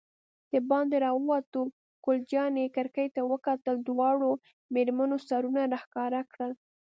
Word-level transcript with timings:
دباندې 0.53 0.97
راووتو، 1.05 1.61
ګل 2.05 2.19
جانې 2.31 2.65
کړکۍ 2.75 3.07
ته 3.15 3.21
وکتل، 3.31 3.75
دواړو 3.87 4.31
مېرمنو 4.73 5.17
سرونه 5.27 5.61
را 5.71 5.77
ښکاره 5.83 6.21
کړل. 6.31 6.51